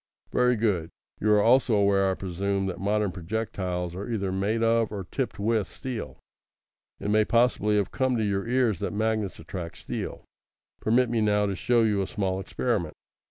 "Very 0.31 0.55
good. 0.55 0.89
You 1.19 1.31
are 1.33 1.41
also 1.43 1.75
aware, 1.75 2.09
I 2.09 2.15
presume, 2.15 2.65
that 2.65 2.79
modern 2.79 3.11
projectiles 3.11 3.93
are 3.93 4.09
either 4.11 4.31
made 4.31 4.63
of 4.63 4.91
or 4.91 5.03
tipped 5.03 5.37
with 5.37 5.67
steel. 5.71 6.17
It 6.99 7.11
may 7.11 7.23
possibly 7.23 7.75
have 7.75 7.91
come 7.91 8.17
to 8.17 8.23
your 8.25 8.47
ears 8.47 8.79
that 8.79 8.93
magnets 8.93 9.37
attract 9.37 9.77
steel. 9.77 10.25
Permit 10.79 11.11
me 11.11 11.21
now 11.21 11.45
to 11.45 11.55
show 11.55 11.83
you 11.83 12.01
a 12.01 12.07
small 12.07 12.39
experiment." 12.39 12.95